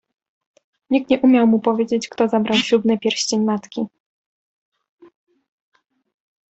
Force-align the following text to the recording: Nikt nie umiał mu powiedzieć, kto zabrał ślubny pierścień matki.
Nikt 0.89 1.09
nie 1.09 1.19
umiał 1.19 1.47
mu 1.47 1.59
powiedzieć, 1.59 2.09
kto 2.09 2.27
zabrał 2.27 2.57
ślubny 2.57 2.97
pierścień 2.99 3.43
matki. 3.43 3.85